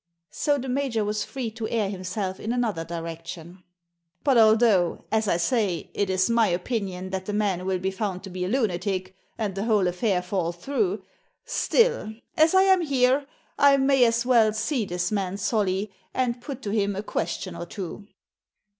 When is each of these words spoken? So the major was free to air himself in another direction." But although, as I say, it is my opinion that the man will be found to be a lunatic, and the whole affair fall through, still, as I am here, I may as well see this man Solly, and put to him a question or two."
So 0.31 0.57
the 0.57 0.67
major 0.67 1.05
was 1.05 1.23
free 1.23 1.51
to 1.51 1.69
air 1.69 1.87
himself 1.87 2.39
in 2.39 2.51
another 2.51 2.83
direction." 2.83 3.63
But 4.23 4.35
although, 4.35 5.05
as 5.11 5.27
I 5.27 5.37
say, 5.37 5.91
it 5.93 6.09
is 6.09 6.27
my 6.27 6.47
opinion 6.47 7.11
that 7.11 7.27
the 7.27 7.33
man 7.33 7.67
will 7.67 7.77
be 7.77 7.91
found 7.91 8.23
to 8.23 8.31
be 8.31 8.43
a 8.43 8.47
lunatic, 8.47 9.15
and 9.37 9.53
the 9.53 9.65
whole 9.65 9.85
affair 9.87 10.23
fall 10.23 10.53
through, 10.53 11.03
still, 11.45 12.15
as 12.35 12.55
I 12.55 12.63
am 12.63 12.81
here, 12.81 13.27
I 13.59 13.77
may 13.77 14.03
as 14.05 14.25
well 14.25 14.53
see 14.53 14.85
this 14.85 15.11
man 15.11 15.37
Solly, 15.37 15.91
and 16.15 16.41
put 16.41 16.63
to 16.63 16.71
him 16.71 16.95
a 16.95 17.03
question 17.03 17.55
or 17.55 17.67
two." 17.67 18.07